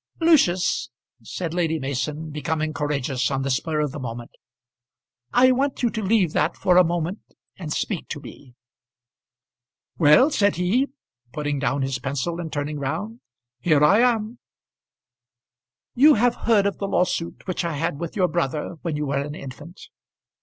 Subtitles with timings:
[0.19, 0.89] "Lucius,"
[1.21, 4.31] said Lady Mason, becoming courageous on the spur of the moment,
[5.31, 7.19] "I want you to leave that for a moment
[7.57, 8.55] and speak to me."
[9.99, 10.87] "Well," said he,
[11.33, 13.19] putting down his pencil and turning round.
[13.59, 14.39] "Here I am."
[15.93, 19.21] "You have heard of the lawsuit which I had with your brother when you were
[19.21, 19.81] an infant?"